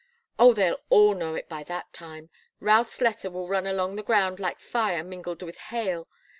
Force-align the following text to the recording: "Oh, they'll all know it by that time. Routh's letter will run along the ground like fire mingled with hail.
"Oh, 0.39 0.53
they'll 0.55 0.79
all 0.89 1.13
know 1.13 1.35
it 1.35 1.47
by 1.47 1.61
that 1.65 1.93
time. 1.93 2.31
Routh's 2.59 3.01
letter 3.01 3.29
will 3.29 3.47
run 3.47 3.67
along 3.67 3.97
the 3.97 4.01
ground 4.03 4.39
like 4.39 4.59
fire 4.59 5.03
mingled 5.03 5.43
with 5.43 5.57
hail. 5.69 6.07